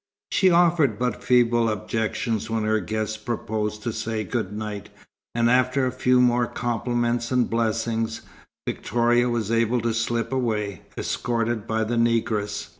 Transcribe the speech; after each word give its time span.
She 0.31 0.49
offered 0.49 0.97
but 0.97 1.23
feeble 1.23 1.69
objections 1.69 2.49
when 2.49 2.63
her 2.63 2.79
guest 2.79 3.23
proposed 3.23 3.83
to 3.83 3.93
say 3.93 4.23
good 4.23 4.51
night, 4.51 4.89
and 5.35 5.47
after 5.47 5.85
a 5.85 5.91
few 5.91 6.19
more 6.19 6.47
compliments 6.47 7.29
and 7.31 7.47
blessings, 7.47 8.21
Victoria 8.67 9.29
was 9.29 9.51
able 9.51 9.79
to 9.81 9.93
slip 9.93 10.33
away, 10.33 10.81
escorted 10.97 11.67
by 11.67 11.83
the 11.83 11.97
negress. 11.97 12.69